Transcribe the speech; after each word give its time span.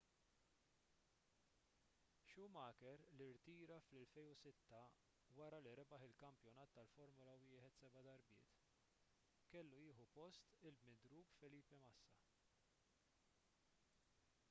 schumacher 2.29 2.99
li 3.17 3.27
rtira 3.35 3.75
fl-2006 3.87 4.95
wara 5.41 5.59
li 5.65 5.73
rebaħ 5.79 6.05
il-kampjonat 6.07 6.73
tal-formula 6.77 7.35
1 7.49 7.69
seba' 7.75 8.03
darbiet 8.07 8.57
kellu 9.53 9.83
jieħu 9.83 10.07
post 10.17 10.49
il-midrub 10.71 11.29
felipe 11.43 11.79
massa 11.85 12.17